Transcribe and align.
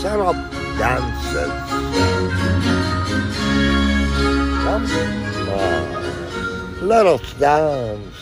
set 0.00 0.20
up 0.20 0.36
dances. 0.78 1.50
Come 4.62 4.84
on, 4.86 5.48
uh, 5.48 6.78
let 6.82 7.04
us 7.06 7.34
dance. 7.34 8.17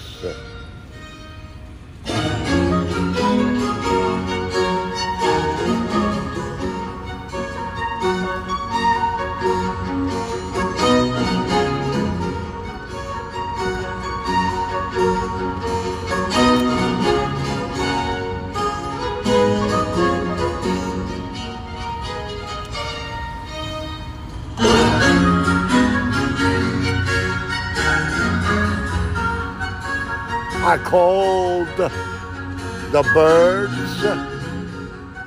I 30.67 30.79
called 30.79 31.69
the 31.77 33.03
birds, 33.15 34.05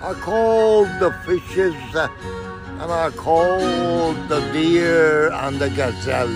I 0.04 0.14
called 0.20 0.90
the 1.00 1.14
fishes, 1.26 1.74
and 1.96 2.92
I 2.92 3.10
called 3.16 4.18
the 4.28 4.42
deer 4.52 5.32
and 5.32 5.58
the 5.58 5.70
gazelle. 5.70 6.28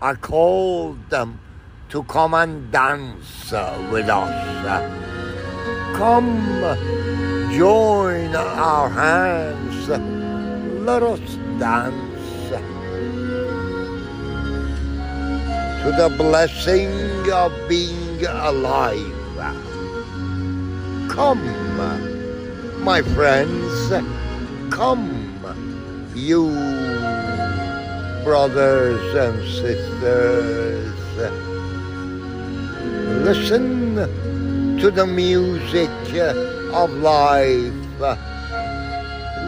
I 0.00 0.14
called 0.14 1.10
them 1.10 1.40
to 1.88 2.04
come 2.04 2.34
and 2.34 2.70
dance 2.70 3.50
with 3.90 4.08
us. 4.08 4.86
Come, 5.96 6.62
join 7.52 8.36
our 8.36 8.88
hands, 8.88 9.88
let 10.86 11.02
us 11.02 11.36
dance. 11.58 12.09
To 15.82 15.92
the 15.92 16.14
blessing 16.18 16.92
of 17.32 17.52
being 17.66 18.24
alive. 18.26 19.16
Come, 21.08 21.42
my 22.84 23.00
friends, 23.00 23.90
come, 24.70 25.38
you 26.14 26.50
brothers 28.24 29.14
and 29.14 29.38
sisters. 29.48 30.94
Listen 33.24 33.96
to 34.78 34.90
the 34.90 35.06
music 35.06 35.90
of 36.74 36.92
life. 36.98 37.72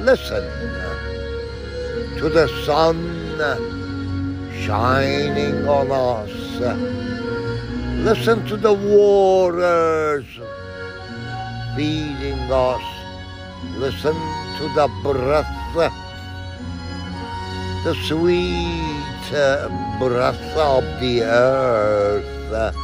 Listen 0.02 0.44
to 2.16 2.28
the 2.30 2.48
sun 2.64 3.81
shining 4.66 5.66
on 5.68 5.90
us. 5.90 6.30
Listen 8.04 8.44
to 8.46 8.56
the 8.56 8.72
waters 8.72 10.26
feeding 11.76 12.50
us. 12.50 12.82
Listen 13.76 14.14
to 14.58 14.64
the 14.74 14.88
breath, 15.02 15.94
the 17.84 17.94
sweet 18.06 19.24
uh, 19.32 19.68
breath 19.98 20.56
of 20.56 20.84
the 21.00 21.22
earth 21.22 22.74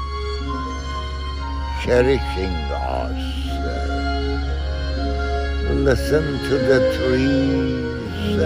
cherishing 1.83 2.56
us. 2.72 3.21
Listen 5.71 6.25
to 6.49 6.55
the 6.71 6.81
trees, 6.97 8.37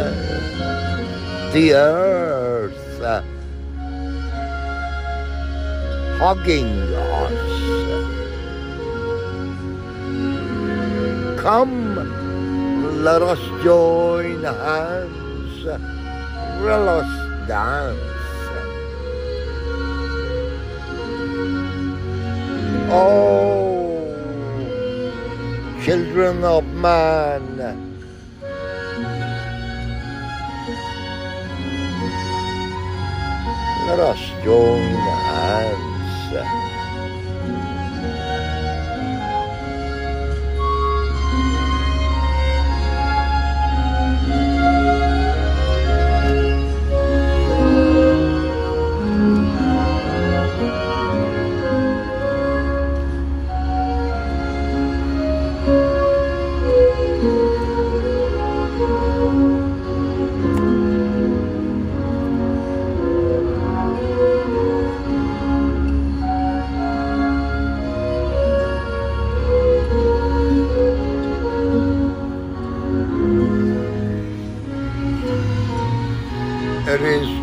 the 1.52 1.74
earth 1.74 2.21
hugging 6.22 6.70
us. 6.94 7.32
Come, 11.40 13.02
let 13.02 13.22
us 13.22 13.40
join 13.64 14.44
hands, 14.44 15.64
let 16.62 16.82
us 16.98 17.48
dance. 17.48 17.98
Oh, 22.94 24.06
children 25.82 26.44
of 26.44 26.64
man. 26.74 27.91
Let 33.92 34.00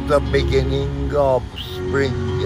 the 0.10 0.20
beginning 0.32 1.16
of 1.16 1.44
spring. 1.60 2.42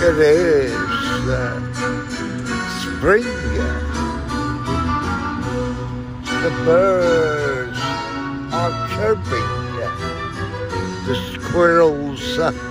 It 0.00 0.18
is 0.20 0.72
uh, 1.28 1.58
spring. 2.78 3.24
The 6.22 6.52
birds 6.64 7.78
are 8.52 8.88
chirping. 8.94 9.48
The 11.08 11.16
squirrels 11.32 12.38
uh, 12.38 12.67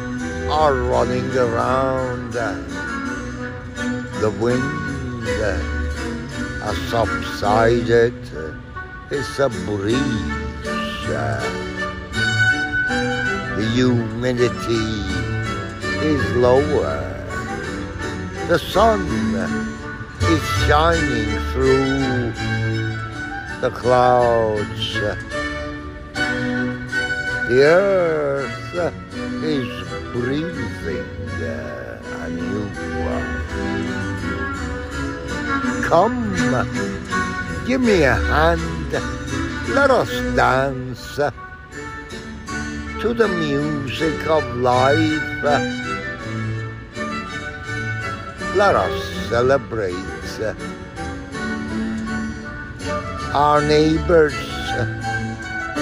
are 0.58 0.74
running 0.74 1.30
around. 1.38 2.34
The 4.24 4.32
wind 4.42 5.28
has 6.64 6.78
subsided. 6.90 8.16
It's 9.12 9.38
a 9.38 9.50
breeze. 9.50 10.00
The 13.58 13.70
humidity 13.76 14.90
is 16.12 16.24
lower. 16.38 17.02
The 18.48 18.58
sun 18.58 19.06
is 20.34 20.44
shining 20.66 21.30
through 21.52 22.34
the 23.62 23.70
clouds. 23.70 24.94
The 27.48 27.60
earth 27.64 28.57
is 28.78 29.68
breathing 30.14 31.06
uh, 31.42 32.26
anew. 32.26 32.70
Come, 35.84 36.36
give 37.66 37.82
me 37.82 38.04
a 38.04 38.14
hand, 38.14 38.92
let 39.74 39.90
us 39.90 40.10
dance 40.36 41.16
to 43.02 43.14
the 43.14 43.28
music 43.28 44.28
of 44.28 44.44
life. 44.58 45.44
Let 48.56 48.76
us 48.76 49.30
celebrate 49.30 49.96
our 53.34 53.62
neighbors, 53.62 54.36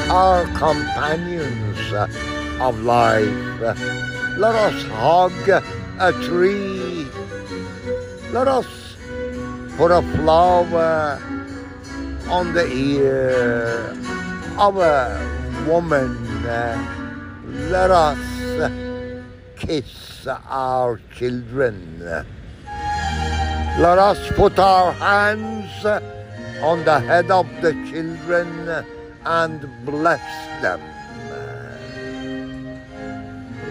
our 0.09 0.45
companions 0.53 2.34
of 2.59 2.81
life. 2.83 3.59
Let 4.37 4.55
us 4.55 4.83
hug 4.83 5.31
a 5.99 6.11
tree. 6.23 7.07
Let 8.31 8.47
us 8.47 8.67
put 9.77 9.91
a 9.91 10.01
flower 10.15 11.19
on 12.29 12.53
the 12.53 12.65
ear 12.67 13.95
of 14.57 14.77
a 14.77 15.65
woman. 15.67 16.43
Let 17.69 17.91
us 17.91 18.19
kiss 19.55 20.27
our 20.27 20.99
children. 21.15 21.99
Let 23.77 23.97
us 23.99 24.31
put 24.35 24.57
our 24.59 24.91
hands 24.93 25.85
on 26.61 26.83
the 26.85 26.99
head 26.99 27.29
of 27.31 27.47
the 27.61 27.73
children 27.91 28.85
and 29.25 29.85
bless 29.85 30.21
them. 30.61 30.81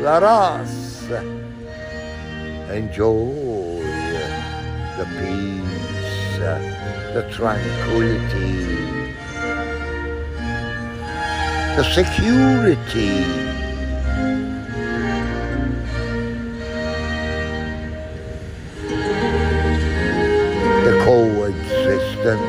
Let 0.05 0.23
us 0.23 1.03
enjoy 2.69 3.81
the 4.99 5.07
peace, 5.17 6.37
the 7.15 7.27
tranquility, 7.33 8.67
the 11.75 11.85
security. 11.85 13.25
The 20.85 20.95
coexistence 21.07 22.45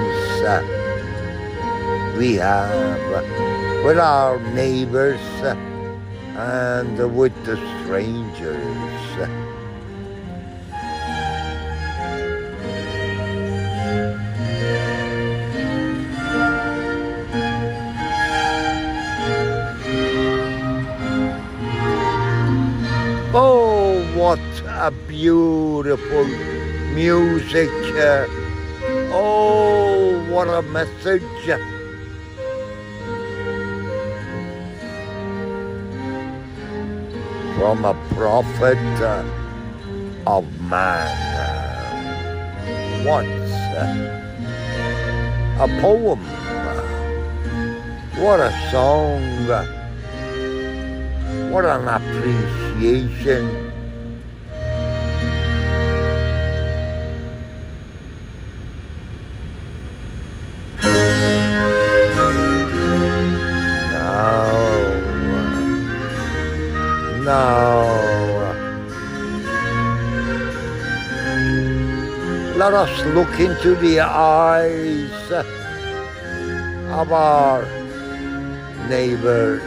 we 2.18 2.36
have 2.36 3.86
with 3.86 3.98
our 3.98 4.40
neighbors 4.54 5.22
and 6.38 7.16
with 7.16 7.34
the 7.46 7.56
strangers. 7.84 8.56
Oh, 23.38 24.04
what 24.16 24.40
a 24.68 24.92
beautiful 25.08 26.26
music. 26.94 27.70
Oh, 29.12 30.26
what 30.30 30.48
a 30.50 30.62
message. 30.64 31.24
From 37.58 37.86
a 37.86 37.94
prophet 38.14 38.78
uh, 39.02 39.24
of 40.28 40.46
man. 40.62 41.08
Once 43.06 43.52
uh, 43.76 44.16
a 45.62 45.68
poem. 45.82 46.20
What 48.18 48.40
a 48.40 48.52
song. 48.72 49.22
Uh, 49.50 49.66
what 51.50 51.66
an 51.66 51.88
appreciation. 51.88 53.65
Let 72.58 72.74
us 72.74 73.06
look 73.08 73.38
into 73.38 73.76
the 73.76 74.00
eyes 74.00 75.32
of 76.90 77.12
our 77.12 77.66
neighbors. 78.88 79.62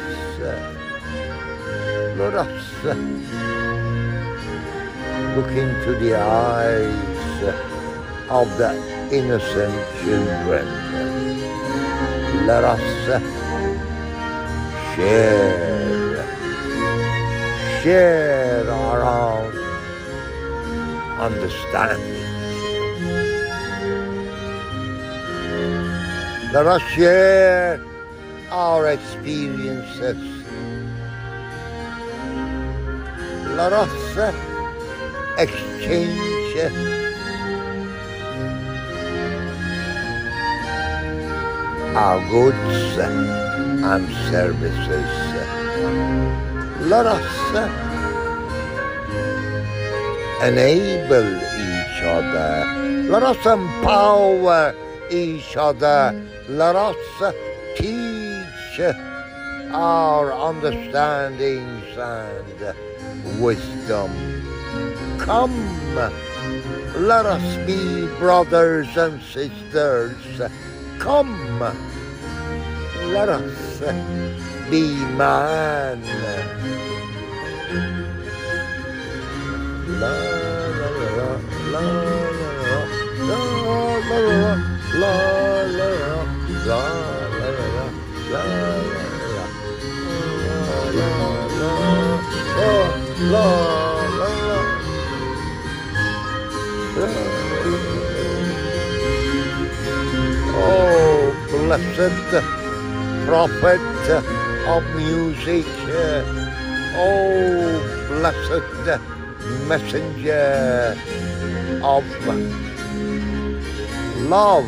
Let 2.16 2.34
us 2.34 2.84
look 5.36 5.50
into 5.50 5.92
the 6.00 6.14
eyes 6.16 7.42
of 8.30 8.56
the 8.56 8.72
innocent 9.12 9.74
children. 10.00 10.66
Let 12.46 12.64
us 12.64 12.80
share, 14.96 16.24
share 17.82 18.70
our 18.70 19.02
own 19.02 19.52
understanding. 21.20 22.27
Let 26.50 26.66
us 26.66 26.80
share 26.94 27.78
our 28.50 28.88
experiences. 28.88 30.16
Let 33.54 33.74
us 33.74 33.90
exchange 35.36 36.28
our 41.94 42.18
goods 42.30 42.98
and 42.98 44.08
services. 44.30 45.10
Let 46.88 47.04
us 47.04 47.28
enable 50.42 51.28
each 51.36 52.02
other. 52.04 52.64
Let 53.10 53.22
us 53.22 53.44
empower 53.44 54.74
each 55.10 55.56
other. 55.56 56.12
Let 56.48 56.76
us 56.76 56.96
teach 57.76 58.80
our 59.70 60.32
understandings 60.32 61.96
and 61.96 63.40
wisdom. 63.40 64.10
Come, 65.18 65.94
let 66.96 67.26
us 67.26 67.66
be 67.66 68.06
brothers 68.18 68.96
and 68.96 69.22
sisters. 69.22 70.16
Come, 70.98 71.60
let 73.12 73.28
us 73.28 73.80
be 74.70 74.94
man. 75.16 76.02
La 80.00 80.47
Oh, 93.30 93.34
blessed 101.50 102.30
prophet 103.26 103.80
of 104.66 104.82
music. 104.96 105.66
Oh, 106.96 107.82
blessed 108.08 108.98
messenger 109.68 110.96
of 111.82 112.04
love, 114.30 114.66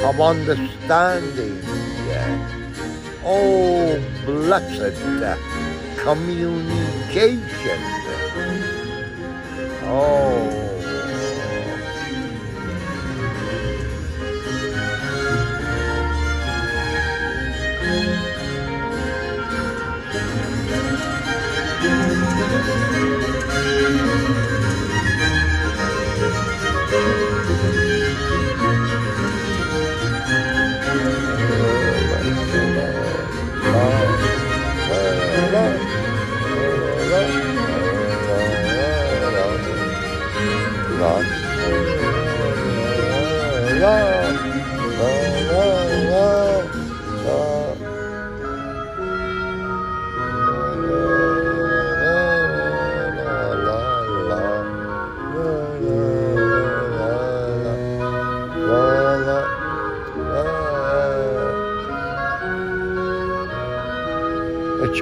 of 0.00 0.18
understanding. 0.18 1.60
Oh, 3.22 4.00
blessed 4.24 4.96
communication 6.02 6.91
education. 7.16 8.01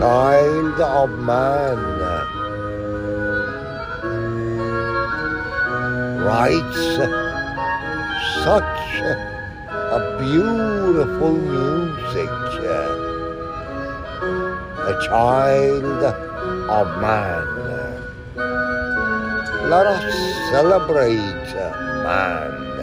Child 0.00 0.80
of 0.80 1.10
man 1.18 1.76
writes 6.24 6.84
such 8.42 8.86
a 9.96 10.00
beautiful 10.18 11.34
music. 11.36 12.32
A 14.92 14.94
child 15.04 16.02
of 16.78 16.86
man. 17.04 17.44
Let 19.68 19.86
us 19.86 20.04
celebrate 20.50 21.52
man. 22.08 22.79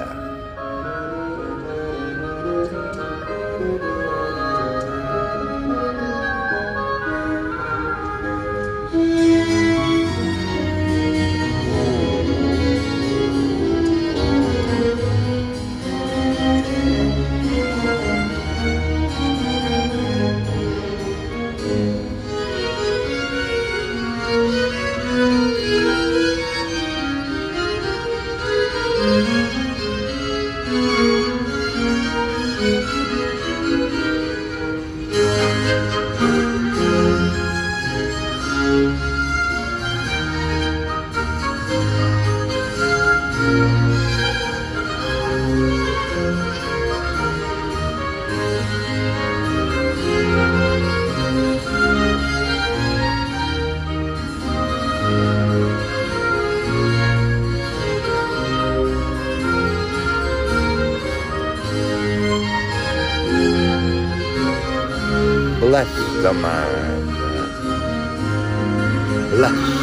The 66.23 66.33
man. 66.33 67.05
Bless. 69.29 69.76